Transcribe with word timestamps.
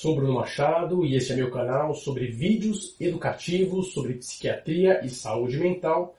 Sou 0.00 0.16
Bruno 0.16 0.32
Machado 0.32 1.04
e 1.04 1.14
este 1.14 1.34
é 1.34 1.36
meu 1.36 1.50
canal 1.50 1.94
sobre 1.94 2.28
vídeos 2.28 2.96
educativos 2.98 3.92
sobre 3.92 4.14
psiquiatria 4.14 5.04
e 5.04 5.10
saúde 5.10 5.58
mental. 5.58 6.16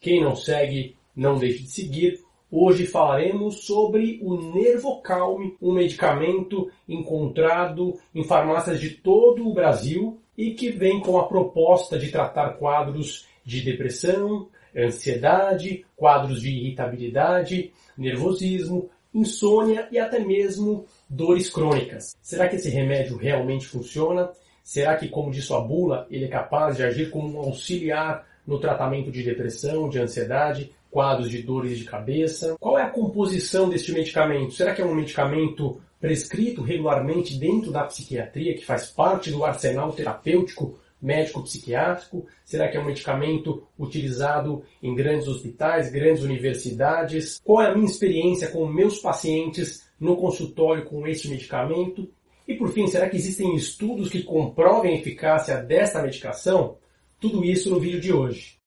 Quem 0.00 0.22
não 0.22 0.36
segue, 0.36 0.94
não 1.16 1.36
deixe 1.36 1.64
de 1.64 1.68
seguir. 1.68 2.20
Hoje 2.48 2.86
falaremos 2.86 3.64
sobre 3.64 4.20
o 4.22 4.36
Nervocalme, 4.54 5.56
um 5.60 5.72
medicamento 5.72 6.70
encontrado 6.88 7.98
em 8.14 8.22
farmácias 8.22 8.80
de 8.80 8.90
todo 8.90 9.48
o 9.48 9.52
Brasil 9.52 10.16
e 10.38 10.52
que 10.52 10.70
vem 10.70 11.00
com 11.00 11.18
a 11.18 11.26
proposta 11.26 11.98
de 11.98 12.12
tratar 12.12 12.50
quadros 12.50 13.26
de 13.44 13.62
depressão, 13.62 14.48
ansiedade, 14.76 15.84
quadros 15.96 16.40
de 16.40 16.50
irritabilidade, 16.50 17.72
nervosismo, 17.98 18.88
insônia 19.14 19.88
e 19.92 19.98
até 19.98 20.18
mesmo 20.18 20.86
dores 21.08 21.48
crônicas. 21.48 22.16
Será 22.20 22.48
que 22.48 22.56
esse 22.56 22.68
remédio 22.68 23.16
realmente 23.16 23.66
funciona? 23.66 24.30
Será 24.62 24.96
que, 24.96 25.08
como 25.08 25.30
diz 25.30 25.44
sua 25.44 25.60
bula, 25.60 26.06
ele 26.10 26.24
é 26.24 26.28
capaz 26.28 26.76
de 26.76 26.82
agir 26.82 27.10
como 27.10 27.28
um 27.28 27.38
auxiliar 27.38 28.26
no 28.46 28.58
tratamento 28.58 29.10
de 29.10 29.22
depressão, 29.22 29.88
de 29.88 29.98
ansiedade, 29.98 30.72
quadros 30.90 31.30
de 31.30 31.42
dores 31.42 31.78
de 31.78 31.84
cabeça? 31.84 32.56
Qual 32.58 32.78
é 32.78 32.82
a 32.82 32.90
composição 32.90 33.68
deste 33.68 33.92
medicamento? 33.92 34.54
Será 34.54 34.74
que 34.74 34.82
é 34.82 34.84
um 34.84 34.94
medicamento 34.94 35.80
prescrito 36.00 36.62
regularmente 36.62 37.38
dentro 37.38 37.70
da 37.70 37.84
psiquiatria, 37.84 38.54
que 38.54 38.64
faz 38.64 38.90
parte 38.90 39.30
do 39.30 39.44
arsenal 39.44 39.92
terapêutico 39.92 40.78
médico-psiquiátrico? 41.04 42.26
Será 42.44 42.68
que 42.68 42.76
é 42.76 42.80
um 42.80 42.86
medicamento 42.86 43.66
utilizado 43.78 44.64
em 44.82 44.94
grandes 44.94 45.28
hospitais, 45.28 45.92
grandes 45.92 46.22
universidades? 46.22 47.40
Qual 47.44 47.62
é 47.62 47.70
a 47.70 47.74
minha 47.74 47.86
experiência 47.86 48.48
com 48.48 48.66
meus 48.66 48.98
pacientes 48.98 49.86
no 50.00 50.16
consultório 50.16 50.84
com 50.84 51.06
este 51.06 51.28
medicamento? 51.28 52.10
E 52.48 52.54
por 52.54 52.70
fim, 52.72 52.86
será 52.86 53.08
que 53.08 53.16
existem 53.16 53.54
estudos 53.54 54.08
que 54.08 54.22
comprovem 54.22 54.94
a 54.94 54.98
eficácia 54.98 55.58
desta 55.58 56.02
medicação? 56.02 56.78
Tudo 57.20 57.44
isso 57.44 57.70
no 57.70 57.78
vídeo 57.78 58.00
de 58.00 58.12
hoje. 58.12 58.58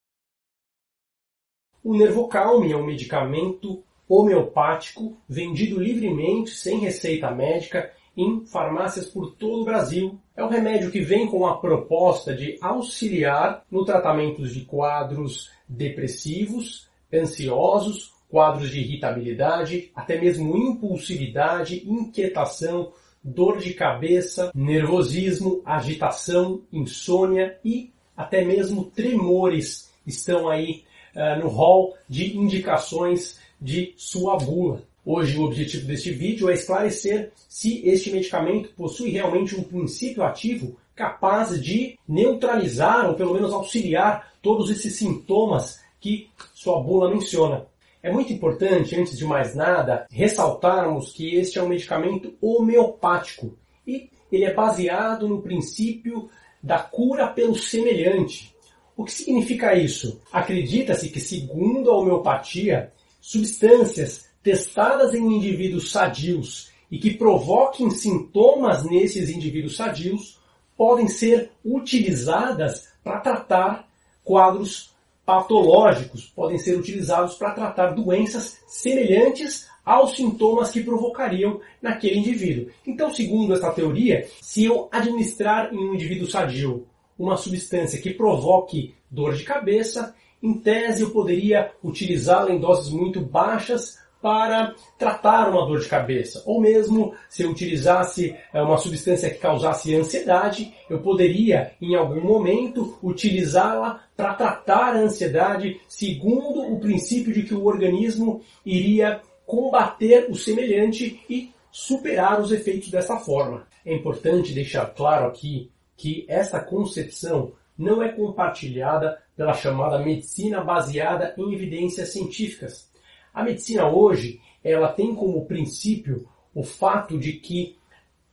O 1.83 1.95
Nervocalme 1.95 2.71
é 2.71 2.77
um 2.77 2.85
medicamento 2.85 3.83
homeopático 4.09 5.17
vendido 5.27 5.79
livremente, 5.79 6.51
sem 6.51 6.79
receita 6.79 7.29
médica, 7.31 7.91
em 8.17 8.43
farmácias 8.47 9.05
por 9.05 9.35
todo 9.35 9.61
o 9.61 9.65
Brasil. 9.65 10.19
É 10.35 10.43
um 10.43 10.49
remédio 10.49 10.89
que 10.89 10.99
vem 10.99 11.27
com 11.27 11.45
a 11.45 11.59
proposta 11.59 12.35
de 12.35 12.57
auxiliar 12.59 13.63
no 13.69 13.85
tratamento 13.85 14.45
de 14.47 14.61
quadros 14.61 15.51
depressivos, 15.69 16.89
ansiosos, 17.13 18.11
quadros 18.27 18.71
de 18.71 18.79
irritabilidade, 18.79 19.91
até 19.95 20.19
mesmo 20.19 20.57
impulsividade, 20.57 21.83
inquietação, 21.87 22.91
dor 23.23 23.59
de 23.59 23.73
cabeça, 23.73 24.51
nervosismo, 24.53 25.61
agitação, 25.63 26.61
insônia 26.73 27.57
e 27.63 27.91
até 28.15 28.43
mesmo 28.43 28.85
tremores 28.85 29.93
estão 30.05 30.49
aí 30.49 30.83
uh, 31.15 31.39
no 31.39 31.49
hall 31.49 31.95
de 32.09 32.35
indicações 32.35 33.39
de 33.59 33.93
sua 33.97 34.37
bula. 34.37 34.83
Hoje 35.09 35.37
o 35.37 35.45
objetivo 35.45 35.87
deste 35.87 36.11
vídeo 36.11 36.49
é 36.49 36.53
esclarecer 36.53 37.31
se 37.47 37.81
este 37.87 38.11
medicamento 38.11 38.73
possui 38.75 39.09
realmente 39.09 39.55
um 39.55 39.63
princípio 39.63 40.21
ativo 40.21 40.75
capaz 40.93 41.63
de 41.63 41.97
neutralizar 42.05 43.07
ou 43.07 43.15
pelo 43.15 43.33
menos 43.33 43.53
auxiliar 43.53 44.33
todos 44.41 44.69
esses 44.69 44.97
sintomas 44.97 45.79
que 46.01 46.29
sua 46.53 46.81
bula 46.81 47.09
menciona. 47.09 47.67
É 48.03 48.11
muito 48.11 48.33
importante, 48.33 48.97
antes 48.97 49.17
de 49.17 49.23
mais 49.23 49.55
nada, 49.55 50.05
ressaltarmos 50.11 51.13
que 51.13 51.37
este 51.37 51.57
é 51.57 51.63
um 51.63 51.69
medicamento 51.69 52.35
homeopático 52.41 53.57
e 53.87 54.09
ele 54.29 54.43
é 54.43 54.53
baseado 54.53 55.25
no 55.25 55.41
princípio 55.41 56.29
da 56.61 56.79
cura 56.79 57.27
pelo 57.27 57.55
semelhante. 57.55 58.53
O 58.97 59.05
que 59.05 59.13
significa 59.13 59.73
isso? 59.73 60.19
Acredita-se 60.33 61.07
que, 61.07 61.21
segundo 61.21 61.91
a 61.91 61.97
homeopatia, 61.97 62.91
substâncias 63.21 64.26
testadas 64.47 65.13
em 65.13 65.35
indivíduos 65.35 65.91
sadios 65.91 66.71
e 66.89 66.97
que 66.97 67.13
provoquem 67.15 67.89
sintomas 67.89 68.85
nesses 68.85 69.29
indivíduos 69.29 69.75
sadios 69.75 70.39
podem 70.77 71.09
ser 71.09 71.51
utilizadas 71.65 72.87
para 73.03 73.19
tratar 73.19 73.89
quadros 74.23 74.95
patológicos, 75.25 76.31
podem 76.33 76.57
ser 76.57 76.79
utilizados 76.79 77.35
para 77.35 77.51
tratar 77.51 77.87
doenças 77.87 78.57
semelhantes 78.65 79.67
aos 79.83 80.15
sintomas 80.15 80.71
que 80.71 80.81
provocariam 80.81 81.59
naquele 81.81 82.19
indivíduo. 82.19 82.71
Então, 82.85 83.13
segundo 83.13 83.53
esta 83.53 83.73
teoria, 83.73 84.29
se 84.41 84.63
eu 84.63 84.87
administrar 84.93 85.73
em 85.73 85.77
um 85.77 85.93
indivíduo 85.93 86.29
sadio 86.29 86.87
uma 87.19 87.35
substância 87.35 88.01
que 88.01 88.13
provoque 88.13 88.95
dor 89.11 89.33
de 89.33 89.43
cabeça, 89.43 90.15
em 90.41 90.53
tese 90.53 91.03
eu 91.03 91.09
poderia 91.09 91.73
utilizá-la 91.83 92.53
em 92.53 92.59
doses 92.61 92.93
muito 92.93 93.19
baixas 93.19 94.06
para 94.21 94.75
tratar 94.97 95.49
uma 95.49 95.65
dor 95.65 95.79
de 95.79 95.87
cabeça. 95.87 96.43
Ou 96.45 96.59
mesmo 96.59 97.13
se 97.29 97.43
eu 97.43 97.51
utilizasse 97.51 98.35
eh, 98.53 98.61
uma 98.61 98.77
substância 98.77 99.29
que 99.29 99.39
causasse 99.39 99.95
ansiedade, 99.95 100.73
eu 100.89 100.99
poderia 100.99 101.73
em 101.81 101.95
algum 101.95 102.21
momento 102.21 102.97
utilizá-la 103.01 104.03
para 104.15 104.33
tratar 104.33 104.95
a 104.95 104.99
ansiedade, 104.99 105.79
segundo 105.87 106.61
o 106.73 106.79
princípio 106.79 107.33
de 107.33 107.43
que 107.43 107.53
o 107.53 107.65
organismo 107.65 108.41
iria 108.65 109.21
combater 109.45 110.27
o 110.29 110.35
semelhante 110.35 111.21
e 111.29 111.51
superar 111.71 112.41
os 112.41 112.51
efeitos 112.51 112.89
dessa 112.89 113.17
forma. 113.17 113.67
É 113.85 113.93
importante 113.93 114.53
deixar 114.53 114.87
claro 114.87 115.27
aqui 115.27 115.71
que 115.95 116.25
essa 116.27 116.59
concepção 116.59 117.53
não 117.77 118.01
é 118.01 118.09
compartilhada 118.09 119.17
pela 119.35 119.53
chamada 119.53 119.99
medicina 119.99 120.63
baseada 120.63 121.33
em 121.37 121.53
evidências 121.53 122.09
científicas. 122.09 122.89
A 123.37 123.43
medicina 123.43 123.87
hoje, 123.87 124.41
ela 124.63 124.87
tem 124.87 125.13
como 125.13 125.45
princípio 125.45 126.27
o 126.55 126.63
fato 126.63 127.19
de 127.19 127.33
que 127.33 127.77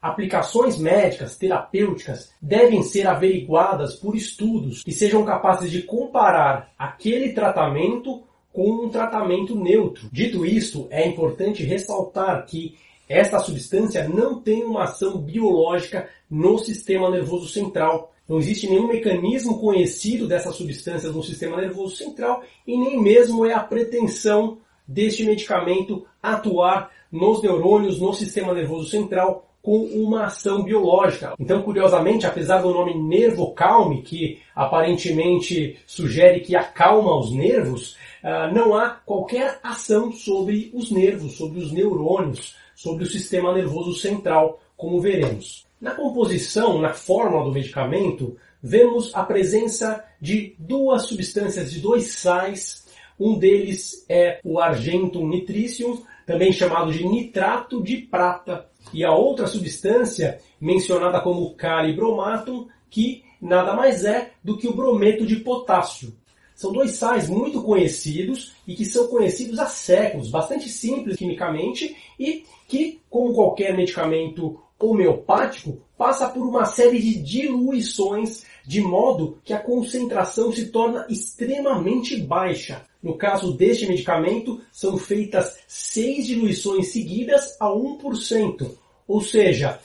aplicações 0.00 0.78
médicas, 0.78 1.37
terapêuticas, 1.37 2.32
devem 2.41 2.82
ser 2.82 3.06
averiguadas 3.06 3.97
por 3.97 4.16
estudos 4.16 4.82
que 4.82 4.93
sejam 4.93 5.22
capazes 5.22 5.70
de 5.70 5.82
comparar 5.82 6.72
aquele 6.78 7.34
tratamento 7.34 8.22
com 8.50 8.87
um 8.87 8.88
tratamento 8.88 9.54
neutro. 9.54 10.09
Dito 10.10 10.47
isto, 10.47 10.88
é 10.88 11.06
importante 11.06 11.62
ressaltar 11.62 12.47
que 12.47 12.75
esta 13.06 13.38
substância 13.41 14.09
não 14.09 14.41
tem 14.41 14.64
uma 14.64 14.84
ação 14.84 15.19
biológica 15.19 16.09
no 16.31 16.59
sistema 16.59 17.10
nervoso 17.10 17.47
central. 17.47 18.10
Não 18.26 18.38
existe 18.38 18.66
nenhum 18.70 18.87
mecanismo 18.87 19.60
conhecido 19.60 20.26
dessa 20.26 20.50
substância 20.50 21.10
no 21.10 21.22
sistema 21.22 21.59
nervoso 21.59 21.94
central 21.94 22.43
e 22.66 22.75
nem 22.75 22.98
mesmo 22.98 23.44
é 23.44 23.53
a 23.53 23.60
pretensão 23.60 24.63
deste 24.86 25.24
medicamento 25.24 26.06
atuar 26.22 26.90
nos 27.10 27.42
neurônios, 27.42 28.00
no 28.00 28.12
sistema 28.12 28.52
nervoso 28.52 28.90
central, 28.90 29.48
com 29.64 29.78
uma 29.78 30.26
ação 30.26 30.62
biológica. 30.62 31.34
Então, 31.40 31.62
curiosamente, 31.62 32.26
apesar 32.26 32.60
do 32.60 32.70
nome 32.70 32.94
nervocalme, 32.94 34.02
que 34.02 34.38
aparentemente 34.54 35.78
sugere 35.86 36.40
que 36.40 36.54
acalma 36.54 37.18
os 37.18 37.32
nervos, 37.32 37.96
ah, 38.22 38.50
não 38.52 38.76
há 38.76 38.90
qualquer 38.90 39.58
ação 39.62 40.12
sobre 40.12 40.70
os 40.74 40.90
nervos, 40.90 41.36
sobre 41.38 41.60
os 41.60 41.72
neurônios, 41.72 42.54
sobre 42.74 43.04
o 43.04 43.06
sistema 43.06 43.54
nervoso 43.54 43.94
central, 43.94 44.60
como 44.76 45.00
veremos. 45.00 45.64
Na 45.80 45.92
composição, 45.92 46.78
na 46.78 46.92
fórmula 46.92 47.44
do 47.44 47.52
medicamento, 47.52 48.36
vemos 48.62 49.14
a 49.14 49.22
presença 49.22 50.04
de 50.20 50.54
duas 50.58 51.06
substâncias, 51.06 51.72
de 51.72 51.80
dois 51.80 52.08
sais 52.14 52.83
um 53.19 53.38
deles 53.38 54.04
é 54.08 54.41
o 54.44 54.58
argentum 54.58 55.28
nitricium, 55.28 56.02
também 56.26 56.52
chamado 56.52 56.92
de 56.92 57.06
nitrato 57.06 57.82
de 57.82 57.98
prata, 57.98 58.69
e 58.92 59.04
a 59.04 59.12
outra 59.12 59.47
substância 59.47 60.38
mencionada 60.60 61.20
como 61.20 61.54
calibromatum, 61.54 62.66
que 62.90 63.25
nada 63.40 63.75
mais 63.75 64.05
é 64.05 64.32
do 64.43 64.56
que 64.56 64.69
o 64.69 64.75
brometo 64.75 65.26
de 65.26 65.37
potássio. 65.37 66.14
São 66.55 66.72
dois 66.72 66.93
sais 66.93 67.28
muito 67.28 67.62
conhecidos 67.62 68.55
e 68.66 68.75
que 68.75 68.84
são 68.84 69.08
conhecidos 69.08 69.58
há 69.58 69.66
séculos, 69.66 70.31
bastante 70.31 70.69
simples 70.69 71.16
quimicamente 71.16 71.96
e 72.19 72.44
que, 72.69 73.00
como 73.11 73.34
qualquer 73.34 73.76
medicamento 73.76 74.61
homeopático, 74.78 75.82
passa 75.99 76.28
por 76.28 76.46
uma 76.46 76.64
série 76.64 77.00
de 77.00 77.20
diluições 77.20 78.44
de 78.66 78.81
modo 78.81 79.38
que 79.44 79.52
a 79.52 79.58
concentração 79.58 80.52
se 80.52 80.66
torna 80.66 81.06
extremamente 81.08 82.16
baixa. 82.16 82.84
No 83.02 83.16
caso 83.16 83.52
deste 83.52 83.87
medicamento, 83.87 84.61
são 84.72 84.96
feitas 84.96 85.58
seis 85.69 86.26
diluições 86.26 86.88
seguidas 86.88 87.56
a 87.61 87.66
1%, 87.66 88.70
ou 89.06 89.20
seja, 89.20 89.78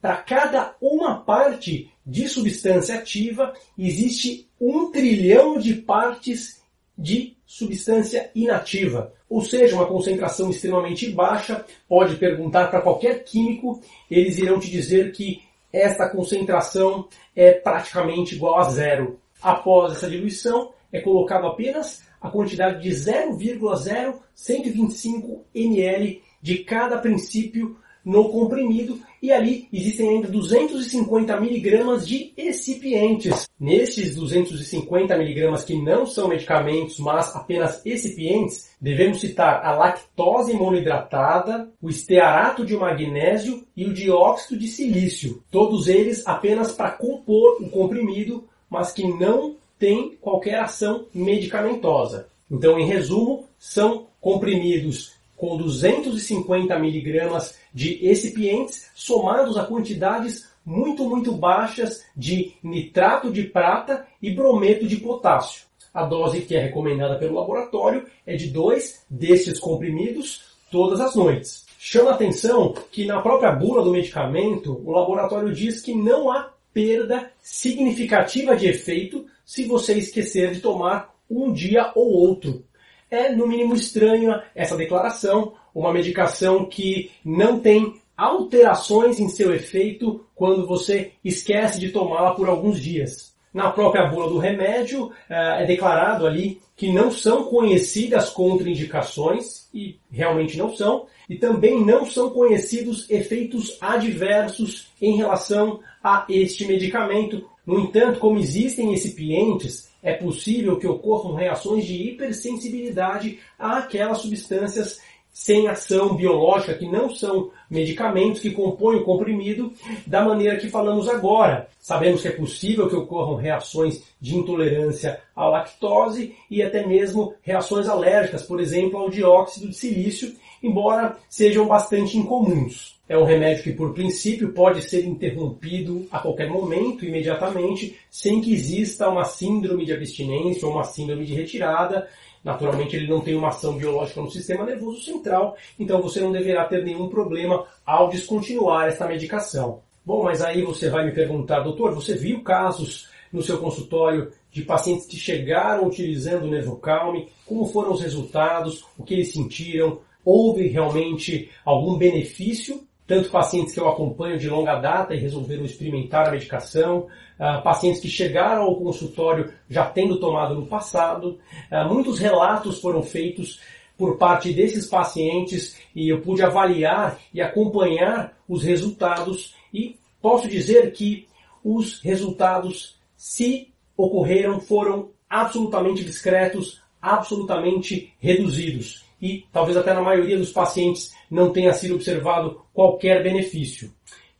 para 0.00 0.16
cada 0.16 0.74
uma 0.80 1.20
parte 1.20 1.90
de 2.04 2.28
substância 2.28 2.96
ativa, 2.96 3.52
existe 3.78 4.48
um 4.60 4.90
trilhão 4.90 5.58
de 5.58 5.74
partes 5.74 6.60
de 6.96 7.36
substância 7.46 8.30
inativa, 8.34 9.12
ou 9.28 9.42
seja, 9.42 9.76
uma 9.76 9.86
concentração 9.86 10.50
extremamente 10.50 11.10
baixa. 11.10 11.64
Pode 11.88 12.16
perguntar 12.16 12.68
para 12.68 12.80
qualquer 12.80 13.22
químico, 13.24 13.80
eles 14.10 14.38
irão 14.38 14.58
te 14.58 14.70
dizer 14.70 15.12
que 15.12 15.42
esta 15.72 16.08
concentração 16.08 17.08
é 17.34 17.52
praticamente 17.52 18.34
igual 18.34 18.58
a 18.58 18.64
zero. 18.64 19.18
Após 19.40 19.92
essa 19.92 20.10
diluição, 20.10 20.74
é 20.92 21.00
colocado 21.00 21.46
apenas 21.46 22.02
a 22.20 22.28
quantidade 22.30 22.82
de 22.82 22.90
0,0125 22.90 25.40
ml 25.54 26.22
de 26.40 26.58
cada 26.58 26.98
princípio 26.98 27.76
no 28.04 28.28
comprimido 28.28 28.98
e 29.22 29.30
ali 29.30 29.68
existem 29.72 30.08
ainda 30.08 30.28
250 30.28 31.40
miligramas 31.40 32.06
de 32.06 32.32
excipientes. 32.36 33.48
Nestes 33.58 34.16
250 34.16 35.16
miligramas 35.16 35.62
que 35.62 35.80
não 35.80 36.04
são 36.04 36.28
medicamentos, 36.28 36.98
mas 36.98 37.34
apenas 37.36 37.84
excipientes, 37.86 38.72
devemos 38.80 39.20
citar 39.20 39.64
a 39.64 39.76
lactose 39.76 40.52
monoidratada, 40.52 41.70
o 41.80 41.88
estearato 41.88 42.66
de 42.66 42.76
magnésio 42.76 43.64
e 43.76 43.84
o 43.84 43.94
dióxido 43.94 44.58
de 44.58 44.66
silício. 44.66 45.42
Todos 45.50 45.86
eles 45.86 46.26
apenas 46.26 46.72
para 46.72 46.90
compor 46.90 47.62
o 47.62 47.70
comprimido, 47.70 48.44
mas 48.68 48.92
que 48.92 49.06
não 49.06 49.54
tem 49.78 50.16
qualquer 50.20 50.58
ação 50.58 51.06
medicamentosa. 51.14 52.26
Então, 52.50 52.78
em 52.78 52.86
resumo, 52.86 53.48
são 53.58 54.06
comprimidos 54.20 55.12
com 55.42 55.56
250 55.56 56.78
miligramas 56.78 57.58
de 57.74 57.98
excipientes 58.06 58.88
somados 58.94 59.56
a 59.56 59.64
quantidades 59.64 60.48
muito, 60.64 61.04
muito 61.04 61.32
baixas 61.32 62.04
de 62.16 62.52
nitrato 62.62 63.28
de 63.28 63.42
prata 63.42 64.06
e 64.22 64.30
brometo 64.30 64.86
de 64.86 64.98
potássio. 64.98 65.64
A 65.92 66.06
dose 66.06 66.42
que 66.42 66.54
é 66.54 66.60
recomendada 66.60 67.18
pelo 67.18 67.34
laboratório 67.34 68.06
é 68.24 68.36
de 68.36 68.50
dois 68.50 69.04
destes 69.10 69.58
comprimidos 69.58 70.54
todas 70.70 71.00
as 71.00 71.16
noites. 71.16 71.66
Chama 71.76 72.12
atenção 72.12 72.72
que 72.92 73.04
na 73.04 73.20
própria 73.20 73.50
bula 73.50 73.82
do 73.82 73.90
medicamento, 73.90 74.80
o 74.86 74.92
laboratório 74.92 75.52
diz 75.52 75.82
que 75.82 75.92
não 75.92 76.30
há 76.30 76.52
perda 76.72 77.32
significativa 77.42 78.54
de 78.54 78.68
efeito 78.68 79.26
se 79.44 79.64
você 79.64 79.94
esquecer 79.94 80.52
de 80.52 80.60
tomar 80.60 81.12
um 81.28 81.52
dia 81.52 81.90
ou 81.96 82.12
outro. 82.12 82.64
É, 83.12 83.30
no 83.30 83.46
mínimo, 83.46 83.74
estranho 83.74 84.40
essa 84.54 84.74
declaração, 84.74 85.52
uma 85.74 85.92
medicação 85.92 86.64
que 86.64 87.10
não 87.22 87.60
tem 87.60 88.00
alterações 88.16 89.20
em 89.20 89.28
seu 89.28 89.54
efeito 89.54 90.24
quando 90.34 90.66
você 90.66 91.12
esquece 91.22 91.78
de 91.78 91.90
tomá-la 91.90 92.34
por 92.34 92.48
alguns 92.48 92.80
dias. 92.80 93.34
Na 93.52 93.70
própria 93.70 94.06
bula 94.06 94.30
do 94.30 94.38
remédio 94.38 95.12
é 95.28 95.66
declarado 95.66 96.26
ali 96.26 96.58
que 96.74 96.90
não 96.90 97.10
são 97.10 97.44
conhecidas 97.44 98.30
contraindicações, 98.30 99.68
e 99.74 99.98
realmente 100.10 100.56
não 100.56 100.74
são, 100.74 101.04
e 101.28 101.36
também 101.36 101.84
não 101.84 102.06
são 102.06 102.30
conhecidos 102.30 103.10
efeitos 103.10 103.76
adversos 103.78 104.88
em 105.02 105.18
relação 105.18 105.80
a 106.02 106.24
este 106.30 106.64
medicamento. 106.64 107.46
No 107.66 107.78
entanto, 107.78 108.18
como 108.18 108.38
existem 108.38 108.90
recipientes 108.90 109.91
é 110.02 110.14
possível 110.14 110.78
que 110.78 110.86
ocorram 110.86 111.34
reações 111.34 111.86
de 111.86 111.94
hipersensibilidade 111.94 113.38
àquelas 113.58 114.18
substâncias 114.18 115.00
sem 115.32 115.66
ação 115.66 116.14
biológica, 116.14 116.74
que 116.74 116.86
não 116.86 117.08
são 117.10 117.50
medicamentos 117.70 118.40
que 118.40 118.50
compõem 118.50 118.96
o 118.96 119.04
comprimido, 119.04 119.72
da 120.06 120.22
maneira 120.22 120.58
que 120.58 120.68
falamos 120.68 121.08
agora. 121.08 121.68
Sabemos 121.80 122.20
que 122.20 122.28
é 122.28 122.32
possível 122.32 122.88
que 122.88 122.94
ocorram 122.94 123.34
reações 123.34 124.02
de 124.20 124.36
intolerância 124.36 125.20
à 125.34 125.48
lactose 125.48 126.36
e 126.50 126.62
até 126.62 126.86
mesmo 126.86 127.34
reações 127.42 127.88
alérgicas, 127.88 128.42
por 128.42 128.60
exemplo, 128.60 128.98
ao 128.98 129.08
dióxido 129.08 129.68
de 129.68 129.74
silício, 129.74 130.34
embora 130.62 131.16
sejam 131.28 131.66
bastante 131.66 132.18
incomuns. 132.18 133.00
É 133.08 133.18
um 133.18 133.24
remédio 133.24 133.64
que, 133.64 133.72
por 133.72 133.92
princípio, 133.92 134.52
pode 134.52 134.80
ser 134.82 135.04
interrompido 135.04 136.06
a 136.10 136.18
qualquer 136.18 136.48
momento, 136.48 137.04
imediatamente, 137.04 137.98
sem 138.10 138.40
que 138.40 138.54
exista 138.54 139.08
uma 139.08 139.24
síndrome 139.24 139.84
de 139.84 139.92
abstinência 139.92 140.66
ou 140.66 140.72
uma 140.72 140.84
síndrome 140.84 141.26
de 141.26 141.34
retirada. 141.34 142.08
Naturalmente, 142.44 142.96
ele 142.96 143.08
não 143.08 143.20
tem 143.20 143.34
uma 143.34 143.48
ação 143.48 143.76
biológica 143.76 144.20
no 144.20 144.30
sistema 144.30 144.64
nervoso 144.64 145.00
central, 145.02 145.56
então 145.78 146.02
você 146.02 146.20
não 146.20 146.32
deverá 146.32 146.64
ter 146.64 146.84
nenhum 146.84 147.08
problema 147.08 147.64
ao 147.86 148.08
descontinuar 148.08 148.88
esta 148.88 149.06
medicação. 149.06 149.80
Bom, 150.04 150.24
mas 150.24 150.42
aí 150.42 150.62
você 150.62 150.90
vai 150.90 151.04
me 151.04 151.12
perguntar, 151.12 151.60
doutor, 151.60 151.94
você 151.94 152.16
viu 152.16 152.42
casos 152.42 153.08
no 153.32 153.40
seu 153.40 153.58
consultório 153.58 154.32
de 154.50 154.62
pacientes 154.62 155.06
que 155.06 155.16
chegaram 155.16 155.86
utilizando 155.86 156.44
o 156.44 156.50
Nervocalme? 156.50 157.28
Como 157.46 157.64
foram 157.66 157.92
os 157.92 158.02
resultados? 158.02 158.84
O 158.98 159.04
que 159.04 159.14
eles 159.14 159.32
sentiram? 159.32 160.00
Houve 160.24 160.66
realmente 160.66 161.50
algum 161.64 161.96
benefício 161.96 162.82
tanto 163.12 163.28
pacientes 163.28 163.74
que 163.74 163.78
eu 163.78 163.86
acompanho 163.90 164.38
de 164.38 164.48
longa 164.48 164.76
data 164.76 165.14
e 165.14 165.18
resolveram 165.18 165.66
experimentar 165.66 166.28
a 166.28 166.30
medicação, 166.30 167.08
uh, 167.38 167.62
pacientes 167.62 168.00
que 168.00 168.08
chegaram 168.08 168.62
ao 168.62 168.76
consultório 168.76 169.52
já 169.68 169.84
tendo 169.84 170.18
tomado 170.18 170.54
no 170.54 170.64
passado. 170.64 171.38
Uh, 171.70 171.92
muitos 171.92 172.18
relatos 172.18 172.80
foram 172.80 173.02
feitos 173.02 173.60
por 173.98 174.16
parte 174.16 174.50
desses 174.54 174.86
pacientes 174.86 175.78
e 175.94 176.08
eu 176.08 176.22
pude 176.22 176.42
avaliar 176.42 177.18
e 177.34 177.42
acompanhar 177.42 178.34
os 178.48 178.64
resultados 178.64 179.54
e 179.74 179.98
posso 180.18 180.48
dizer 180.48 180.90
que 180.92 181.28
os 181.62 182.00
resultados, 182.00 182.98
se 183.14 183.68
ocorreram, 183.94 184.58
foram 184.58 185.10
absolutamente 185.28 186.02
discretos, 186.02 186.80
absolutamente 187.02 188.14
reduzidos 188.18 189.04
e 189.22 189.46
talvez 189.52 189.76
até 189.76 189.94
na 189.94 190.02
maioria 190.02 190.36
dos 190.36 190.50
pacientes 190.50 191.14
não 191.30 191.52
tenha 191.52 191.72
sido 191.72 191.94
observado 191.94 192.60
qualquer 192.74 193.22
benefício. 193.22 193.92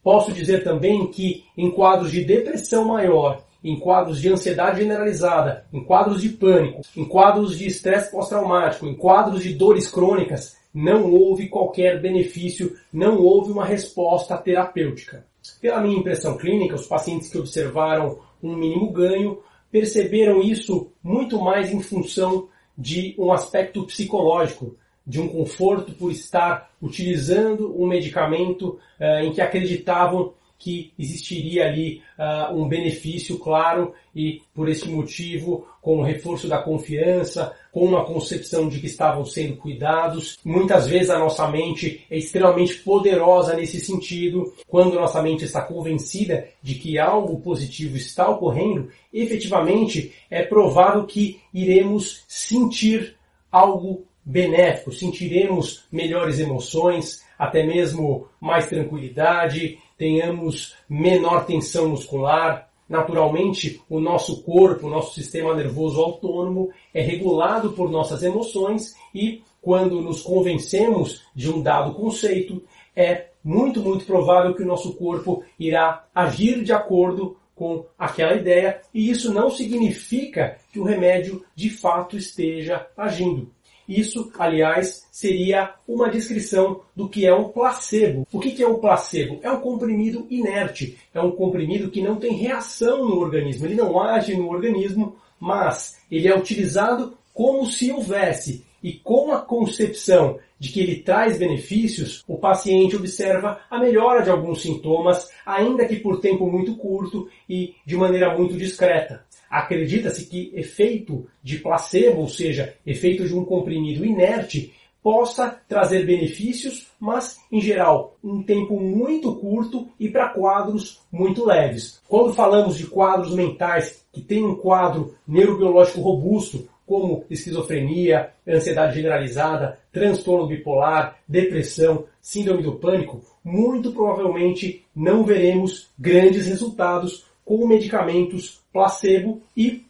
Posso 0.02 0.32
dizer 0.32 0.64
também 0.64 1.06
que 1.06 1.44
em 1.56 1.70
quadros 1.70 2.10
de 2.10 2.24
depressão 2.24 2.84
maior, 2.84 3.44
em 3.62 3.78
quadros 3.78 4.20
de 4.20 4.28
ansiedade 4.28 4.80
generalizada, 4.80 5.64
em 5.72 5.84
quadros 5.84 6.20
de 6.20 6.30
pânico, 6.30 6.80
em 6.96 7.04
quadros 7.04 7.56
de 7.56 7.68
estresse 7.68 8.10
pós-traumático, 8.10 8.84
em 8.84 8.96
quadros 8.96 9.44
de 9.44 9.54
dores 9.54 9.88
crônicas, 9.88 10.56
não 10.74 11.12
houve 11.12 11.48
qualquer 11.48 12.00
benefício, 12.00 12.76
não 12.92 13.18
houve 13.18 13.52
uma 13.52 13.64
resposta 13.64 14.36
terapêutica. 14.36 15.24
Pela 15.60 15.80
minha 15.80 15.98
impressão 15.98 16.36
clínica, 16.36 16.74
os 16.74 16.86
pacientes 16.86 17.30
que 17.30 17.38
observaram 17.38 18.18
um 18.42 18.56
mínimo 18.56 18.90
ganho 18.90 19.38
perceberam 19.70 20.40
isso 20.42 20.90
muito 21.02 21.40
mais 21.40 21.72
em 21.72 21.80
função 21.80 22.48
de 22.76 23.14
um 23.18 23.32
aspecto 23.32 23.84
psicológico, 23.84 24.76
de 25.06 25.20
um 25.20 25.28
conforto 25.28 25.92
por 25.92 26.10
estar 26.10 26.70
utilizando 26.80 27.74
um 27.80 27.86
medicamento 27.86 28.78
uh, 29.00 29.24
em 29.24 29.32
que 29.32 29.40
acreditavam 29.40 30.34
que 30.62 30.92
existiria 30.96 31.66
ali 31.66 32.00
uh, 32.16 32.54
um 32.54 32.68
benefício 32.68 33.36
claro 33.36 33.92
e 34.14 34.40
por 34.54 34.68
esse 34.68 34.88
motivo, 34.88 35.66
com 35.80 35.98
o 35.98 36.04
reforço 36.04 36.46
da 36.46 36.62
confiança, 36.62 37.52
com 37.72 37.84
uma 37.84 38.04
concepção 38.04 38.68
de 38.68 38.78
que 38.78 38.86
estavam 38.86 39.24
sendo 39.24 39.56
cuidados. 39.56 40.38
Muitas 40.44 40.86
vezes 40.86 41.10
a 41.10 41.18
nossa 41.18 41.48
mente 41.48 42.06
é 42.08 42.16
extremamente 42.16 42.76
poderosa 42.76 43.56
nesse 43.56 43.80
sentido. 43.80 44.54
Quando 44.68 44.94
nossa 44.94 45.20
mente 45.20 45.44
está 45.44 45.62
convencida 45.62 46.46
de 46.62 46.76
que 46.76 46.96
algo 46.96 47.40
positivo 47.40 47.96
está 47.96 48.30
ocorrendo, 48.30 48.88
efetivamente 49.12 50.12
é 50.30 50.44
provável 50.44 51.04
que 51.06 51.40
iremos 51.52 52.22
sentir 52.28 53.16
algo 53.50 54.06
benéfico, 54.24 54.92
sentiremos 54.92 55.84
melhores 55.90 56.38
emoções, 56.38 57.24
até 57.36 57.66
mesmo 57.66 58.28
mais 58.40 58.66
tranquilidade, 58.66 59.78
tenhamos 60.02 60.74
menor 60.88 61.46
tensão 61.46 61.90
muscular. 61.90 62.68
Naturalmente, 62.88 63.80
o 63.88 64.00
nosso 64.00 64.42
corpo, 64.42 64.88
o 64.88 64.90
nosso 64.90 65.14
sistema 65.14 65.54
nervoso 65.54 66.02
autônomo 66.02 66.70
é 66.92 67.00
regulado 67.00 67.70
por 67.70 67.88
nossas 67.88 68.20
emoções 68.24 68.96
e 69.14 69.44
quando 69.60 70.00
nos 70.00 70.20
convencemos 70.20 71.22
de 71.36 71.48
um 71.48 71.62
dado 71.62 71.94
conceito, 71.94 72.64
é 72.96 73.28
muito, 73.44 73.80
muito 73.80 74.04
provável 74.04 74.56
que 74.56 74.64
o 74.64 74.66
nosso 74.66 74.92
corpo 74.94 75.44
irá 75.56 76.04
agir 76.12 76.64
de 76.64 76.72
acordo 76.72 77.36
com 77.54 77.86
aquela 77.96 78.34
ideia, 78.34 78.80
e 78.92 79.08
isso 79.08 79.32
não 79.32 79.50
significa 79.50 80.58
que 80.72 80.80
o 80.80 80.84
remédio 80.84 81.44
de 81.54 81.70
fato 81.70 82.16
esteja 82.16 82.88
agindo. 82.96 83.52
Isso, 83.88 84.30
aliás, 84.38 85.06
seria 85.10 85.74
uma 85.86 86.08
descrição 86.08 86.80
do 86.94 87.08
que 87.08 87.26
é 87.26 87.34
um 87.34 87.48
placebo. 87.48 88.26
O 88.32 88.38
que 88.38 88.62
é 88.62 88.66
um 88.66 88.78
placebo? 88.78 89.38
É 89.42 89.50
um 89.50 89.60
comprimido 89.60 90.26
inerte, 90.30 90.98
é 91.12 91.20
um 91.20 91.32
comprimido 91.32 91.90
que 91.90 92.00
não 92.00 92.16
tem 92.16 92.34
reação 92.34 93.04
no 93.06 93.18
organismo, 93.18 93.66
ele 93.66 93.74
não 93.74 94.00
age 94.00 94.36
no 94.36 94.48
organismo, 94.48 95.16
mas 95.38 95.98
ele 96.10 96.28
é 96.28 96.36
utilizado 96.36 97.16
como 97.34 97.66
se 97.66 97.90
houvesse. 97.90 98.64
E 98.82 98.94
com 98.94 99.32
a 99.32 99.40
concepção 99.40 100.38
de 100.58 100.70
que 100.70 100.80
ele 100.80 100.96
traz 100.96 101.38
benefícios, 101.38 102.22
o 102.26 102.36
paciente 102.36 102.96
observa 102.96 103.60
a 103.70 103.78
melhora 103.78 104.22
de 104.22 104.30
alguns 104.30 104.62
sintomas, 104.62 105.28
ainda 105.44 105.86
que 105.86 105.96
por 105.96 106.20
tempo 106.20 106.50
muito 106.50 106.76
curto 106.76 107.28
e 107.48 107.74
de 107.84 107.96
maneira 107.96 108.36
muito 108.36 108.56
discreta. 108.56 109.24
Acredita-se 109.50 110.26
que 110.26 110.50
efeito 110.54 111.26
de 111.42 111.58
placebo, 111.58 112.22
ou 112.22 112.28
seja, 112.28 112.74
efeito 112.86 113.26
de 113.26 113.34
um 113.34 113.44
comprimido 113.44 114.04
inerte, 114.04 114.72
possa 115.02 115.60
trazer 115.68 116.06
benefícios, 116.06 116.86
mas 116.98 117.38
em 117.50 117.60
geral 117.60 118.16
um 118.22 118.42
tempo 118.42 118.78
muito 118.78 119.34
curto 119.34 119.88
e 119.98 120.08
para 120.08 120.28
quadros 120.28 121.00
muito 121.10 121.44
leves. 121.44 122.00
Quando 122.08 122.32
falamos 122.32 122.78
de 122.78 122.86
quadros 122.86 123.34
mentais 123.34 124.04
que 124.12 124.20
têm 124.20 124.44
um 124.44 124.54
quadro 124.54 125.14
neurobiológico 125.26 126.00
robusto, 126.00 126.68
como 126.86 127.24
esquizofrenia, 127.30 128.30
ansiedade 128.46 128.96
generalizada, 128.96 129.78
transtorno 129.92 130.46
bipolar, 130.46 131.18
depressão, 131.26 132.06
síndrome 132.20 132.62
do 132.62 132.76
pânico, 132.76 133.22
muito 133.44 133.92
provavelmente 133.92 134.84
não 134.94 135.24
veremos 135.24 135.90
grandes 135.98 136.46
resultados 136.46 137.26
com 137.44 137.66
medicamentos 137.66 138.60
placebo 138.72 139.42
e 139.56 139.84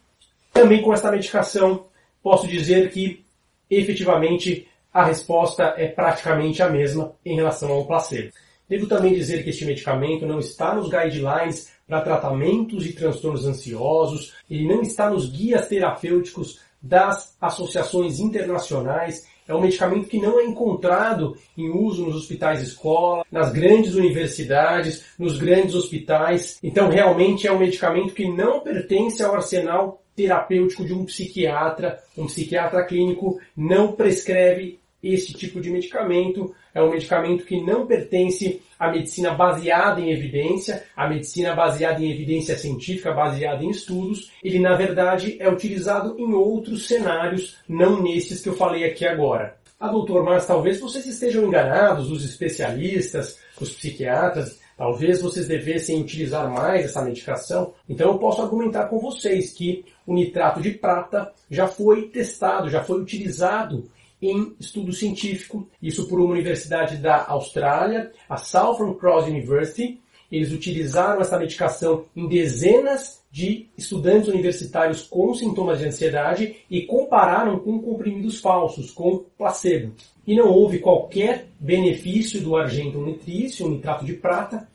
também 0.51 0.81
com 0.81 0.93
esta 0.93 1.11
medicação 1.11 1.85
posso 2.21 2.47
dizer 2.47 2.91
que 2.91 3.23
efetivamente 3.69 4.67
a 4.93 5.03
resposta 5.05 5.73
é 5.77 5.87
praticamente 5.87 6.61
a 6.61 6.69
mesma 6.69 7.13
em 7.25 7.35
relação 7.35 7.71
ao 7.71 7.85
placebo. 7.85 8.31
Devo 8.69 8.87
também 8.87 9.13
dizer 9.13 9.43
que 9.43 9.49
este 9.49 9.65
medicamento 9.65 10.25
não 10.25 10.39
está 10.39 10.73
nos 10.73 10.89
guidelines 10.89 11.71
para 11.87 12.01
tratamentos 12.01 12.83
de 12.83 12.93
transtornos 12.93 13.45
ansiosos, 13.45 14.33
ele 14.49 14.67
não 14.67 14.81
está 14.81 15.09
nos 15.09 15.29
guias 15.29 15.67
terapêuticos 15.67 16.61
das 16.83 17.35
associações 17.39 18.19
internacionais. 18.19 19.25
É 19.47 19.55
um 19.55 19.61
medicamento 19.61 20.07
que 20.07 20.19
não 20.19 20.39
é 20.39 20.45
encontrado 20.45 21.37
em 21.57 21.69
uso 21.69 22.05
nos 22.05 22.15
hospitais 22.15 22.61
escola, 22.61 23.25
nas 23.31 23.51
grandes 23.51 23.95
universidades, 23.95 25.05
nos 25.17 25.37
grandes 25.37 25.75
hospitais. 25.75 26.59
Então, 26.61 26.89
realmente 26.89 27.47
é 27.47 27.51
um 27.51 27.59
medicamento 27.59 28.13
que 28.13 28.29
não 28.29 28.59
pertence 28.59 29.23
ao 29.23 29.35
arsenal 29.35 30.01
terapêutico 30.15 30.85
de 30.85 30.93
um 30.93 31.05
psiquiatra. 31.05 31.99
Um 32.17 32.27
psiquiatra 32.27 32.85
clínico 32.85 33.39
não 33.55 33.93
prescreve 33.93 34.79
esse 35.01 35.33
tipo 35.33 35.59
de 35.59 35.69
medicamento. 35.69 36.53
É 36.73 36.81
um 36.81 36.89
medicamento 36.89 37.45
que 37.45 37.61
não 37.61 37.85
pertence 37.85 38.61
à 38.79 38.91
medicina 38.91 39.33
baseada 39.33 40.01
em 40.01 40.11
evidência, 40.11 40.83
à 40.95 41.07
medicina 41.07 41.53
baseada 41.55 42.01
em 42.01 42.11
evidência 42.11 42.57
científica, 42.57 43.13
baseada 43.13 43.63
em 43.63 43.69
estudos. 43.69 44.31
Ele, 44.43 44.59
na 44.59 44.75
verdade, 44.75 45.37
é 45.39 45.49
utilizado 45.49 46.15
em 46.17 46.33
outros 46.33 46.87
cenários, 46.87 47.57
não 47.69 48.01
nesses 48.01 48.41
que 48.41 48.49
eu 48.49 48.55
falei 48.55 48.83
aqui 48.83 49.05
agora. 49.05 49.55
Ah, 49.79 49.89
doutor, 49.89 50.23
mas 50.23 50.47
talvez 50.47 50.79
vocês 50.79 51.05
estejam 51.05 51.45
enganados, 51.45 52.09
os 52.09 52.23
especialistas, 52.23 53.37
os 53.59 53.73
psiquiatras, 53.73 54.57
talvez 54.77 55.21
vocês 55.21 55.47
devessem 55.47 56.01
utilizar 56.01 56.49
mais 56.49 56.85
essa 56.85 57.01
medicação. 57.01 57.73
Então 57.87 58.11
eu 58.11 58.17
posso 58.17 58.41
argumentar 58.41 58.85
com 58.85 58.97
vocês 58.97 59.51
que 59.51 59.85
o 60.07 60.13
nitrato 60.13 60.61
de 60.61 60.71
prata 60.71 61.31
já 61.49 61.67
foi 61.67 62.03
testado, 62.03 62.69
já 62.69 62.83
foi 62.83 63.01
utilizado 63.01 63.89
em 64.23 64.55
estudo 64.59 64.93
científico, 64.93 65.67
isso 65.81 66.07
por 66.07 66.19
uma 66.19 66.31
universidade 66.31 66.97
da 66.97 67.25
Austrália, 67.27 68.11
a 68.29 68.37
Southern 68.37 68.95
Cross 68.95 69.27
University. 69.27 70.01
Eles 70.31 70.51
utilizaram 70.51 71.21
essa 71.21 71.37
medicação 71.37 72.05
em 72.15 72.27
dezenas 72.27 73.21
de 73.29 73.67
estudantes 73.77 74.29
universitários 74.29 75.03
com 75.03 75.33
sintomas 75.33 75.79
de 75.79 75.85
ansiedade 75.85 76.55
e 76.69 76.83
compararam 76.83 77.59
com 77.59 77.79
comprimidos 77.79 78.39
falsos, 78.39 78.91
com 78.91 79.25
placebo. 79.37 79.93
E 80.25 80.35
não 80.35 80.49
houve 80.49 80.79
qualquer 80.79 81.49
benefício 81.59 82.41
do 82.41 82.55
argento 82.55 82.99
nitrício, 82.99 83.67
nitrato 83.67 84.05
de 84.05 84.13
prata, 84.13 84.67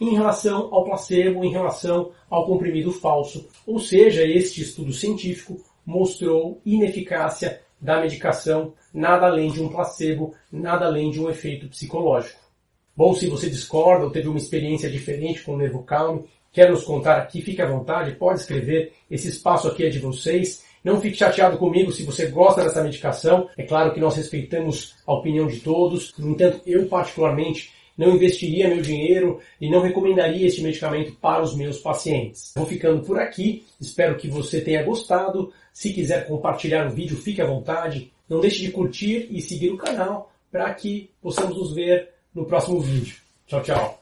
em 0.00 0.14
relação 0.14 0.72
ao 0.72 0.84
placebo, 0.84 1.44
em 1.44 1.50
relação 1.50 2.12
ao 2.28 2.46
comprimido 2.46 2.92
falso. 2.92 3.48
Ou 3.66 3.78
seja, 3.78 4.24
este 4.24 4.62
estudo 4.62 4.92
científico 4.92 5.56
mostrou 5.84 6.60
ineficácia 6.64 7.60
da 7.80 8.00
medicação, 8.00 8.74
nada 8.92 9.26
além 9.26 9.50
de 9.50 9.62
um 9.62 9.68
placebo, 9.68 10.34
nada 10.52 10.86
além 10.86 11.10
de 11.10 11.20
um 11.20 11.30
efeito 11.30 11.68
psicológico. 11.68 12.40
Bom, 12.96 13.14
se 13.14 13.28
você 13.28 13.48
discorda 13.48 14.04
ou 14.04 14.10
teve 14.10 14.28
uma 14.28 14.38
experiência 14.38 14.90
diferente 14.90 15.42
com 15.42 15.54
o 15.54 15.56
Nervo 15.56 15.82
Calme, 15.82 16.24
quer 16.52 16.70
nos 16.70 16.82
contar 16.84 17.16
aqui, 17.16 17.40
fique 17.40 17.62
à 17.62 17.66
vontade, 17.66 18.16
pode 18.16 18.40
escrever, 18.40 18.92
esse 19.10 19.28
espaço 19.28 19.68
aqui 19.68 19.84
é 19.84 19.88
de 19.88 19.98
vocês. 19.98 20.64
Não 20.82 21.00
fique 21.00 21.16
chateado 21.16 21.58
comigo 21.58 21.92
se 21.92 22.04
você 22.04 22.26
gosta 22.26 22.62
dessa 22.62 22.82
medicação. 22.82 23.48
É 23.56 23.62
claro 23.62 23.92
que 23.92 24.00
nós 24.00 24.16
respeitamos 24.16 24.94
a 25.06 25.12
opinião 25.12 25.46
de 25.46 25.60
todos. 25.60 26.12
No 26.18 26.30
entanto, 26.30 26.60
eu 26.66 26.86
particularmente 26.88 27.72
não 27.96 28.14
investiria 28.14 28.68
meu 28.68 28.80
dinheiro 28.82 29.40
e 29.60 29.70
não 29.70 29.80
recomendaria 29.80 30.46
este 30.46 30.62
medicamento 30.62 31.12
para 31.20 31.42
os 31.42 31.54
meus 31.54 31.78
pacientes. 31.78 32.52
Vou 32.56 32.66
ficando 32.66 33.02
por 33.02 33.18
aqui, 33.18 33.64
espero 33.80 34.16
que 34.16 34.28
você 34.28 34.60
tenha 34.60 34.82
gostado. 34.82 35.52
Se 35.72 35.92
quiser 35.92 36.26
compartilhar 36.26 36.86
o 36.86 36.90
vídeo, 36.90 37.16
fique 37.16 37.42
à 37.42 37.46
vontade. 37.46 38.12
Não 38.28 38.40
deixe 38.40 38.62
de 38.62 38.70
curtir 38.70 39.28
e 39.30 39.40
seguir 39.40 39.70
o 39.70 39.76
canal 39.76 40.32
para 40.50 40.72
que 40.74 41.10
possamos 41.20 41.56
nos 41.56 41.74
ver 41.74 42.10
no 42.34 42.44
próximo 42.44 42.80
vídeo. 42.80 43.16
Tchau, 43.46 43.62
tchau. 43.62 43.99